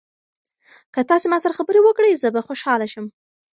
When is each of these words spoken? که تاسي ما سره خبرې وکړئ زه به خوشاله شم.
که 0.93 1.01
تاسي 1.09 1.27
ما 1.31 1.37
سره 1.43 1.57
خبرې 1.59 1.79
وکړئ 1.83 2.11
زه 2.21 2.27
به 2.35 2.41
خوشاله 2.47 2.87
شم. 2.93 3.05